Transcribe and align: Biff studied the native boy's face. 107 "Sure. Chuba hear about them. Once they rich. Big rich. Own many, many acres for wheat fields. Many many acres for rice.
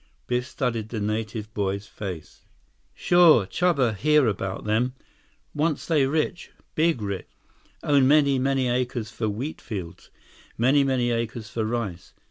Biff 0.25 0.47
studied 0.47 0.89
the 0.89 0.99
native 0.99 1.53
boy's 1.53 1.85
face. 1.85 2.47
107 2.95 2.95
"Sure. 2.95 3.45
Chuba 3.45 3.95
hear 3.95 4.25
about 4.25 4.63
them. 4.65 4.95
Once 5.53 5.85
they 5.85 6.07
rich. 6.07 6.49
Big 6.73 7.03
rich. 7.03 7.27
Own 7.83 8.07
many, 8.07 8.39
many 8.39 8.67
acres 8.67 9.11
for 9.11 9.29
wheat 9.29 9.61
fields. 9.61 10.09
Many 10.57 10.83
many 10.83 11.11
acres 11.11 11.51
for 11.51 11.63
rice. 11.65 12.15